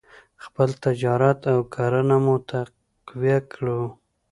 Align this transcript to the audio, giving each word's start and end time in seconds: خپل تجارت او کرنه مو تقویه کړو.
خپل 0.43 0.69
تجارت 0.85 1.39
او 1.51 1.59
کرنه 1.73 2.17
مو 2.23 2.35
تقویه 2.49 3.39
کړو. 3.51 3.81